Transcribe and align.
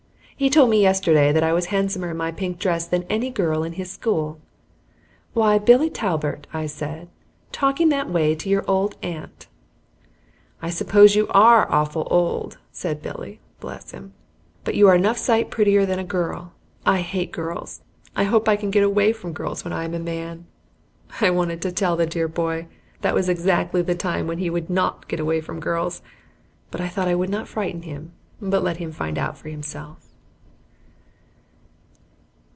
He 0.41 0.49
told 0.49 0.71
me 0.71 0.81
yesterday 0.81 1.31
that 1.31 1.43
I 1.43 1.53
was 1.53 1.67
handsomer 1.67 2.09
in 2.09 2.17
my 2.17 2.31
pink 2.31 2.57
dress 2.57 2.87
than 2.87 3.03
any 3.11 3.29
girl 3.29 3.63
in 3.63 3.73
his 3.73 3.91
school. 3.91 4.39
"Why, 5.33 5.59
Billy 5.59 5.87
Talbert!" 5.87 6.47
I 6.51 6.65
said, 6.65 7.09
"talking 7.51 7.89
that 7.89 8.09
way 8.09 8.33
to 8.33 8.49
your 8.49 8.65
old 8.67 8.95
aunt!" 9.03 9.45
"I 10.59 10.71
suppose 10.71 11.15
you 11.15 11.27
ARE 11.29 11.71
awful 11.71 12.07
old," 12.09 12.57
said 12.71 13.03
Billy, 13.03 13.39
bless 13.59 13.91
him! 13.91 14.13
"but 14.63 14.73
you 14.73 14.87
are 14.87 14.95
enough 14.95 15.19
sight 15.19 15.51
prettier 15.51 15.85
than 15.85 15.99
a 15.99 16.03
girl. 16.19 16.53
I 16.87 17.01
hate 17.01 17.31
girls. 17.31 17.81
I 18.15 18.23
hope 18.23 18.49
I 18.49 18.55
can 18.55 18.71
get 18.71 18.81
away 18.83 19.13
from 19.13 19.33
girls 19.33 19.63
when 19.63 19.73
I 19.73 19.83
am 19.83 19.93
a 19.93 19.99
man." 19.99 20.47
I 21.19 21.29
wanted 21.29 21.61
to 21.61 21.71
tell 21.71 21.95
the 21.95 22.07
dear 22.07 22.27
boy 22.27 22.65
that 23.01 23.13
was 23.13 23.29
exactly 23.29 23.83
the 23.83 23.93
time 23.93 24.25
when 24.25 24.39
he 24.39 24.49
would 24.49 24.71
not 24.71 25.07
get 25.07 25.19
away 25.19 25.39
from 25.39 25.59
girls, 25.59 26.01
but 26.71 26.81
I 26.81 26.87
thought 26.87 27.07
I 27.07 27.13
would 27.13 27.29
not 27.29 27.47
frighten 27.47 27.83
him, 27.83 28.13
but 28.41 28.63
let 28.63 28.77
him 28.77 28.91
find 28.91 29.19
it 29.19 29.21
out 29.21 29.37
for 29.37 29.47
himself. 29.49 30.07